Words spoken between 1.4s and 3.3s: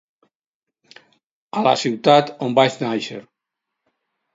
A la ciutat on vaig nàixer.